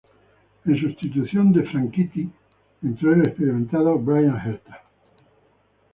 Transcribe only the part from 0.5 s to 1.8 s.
En sustitución de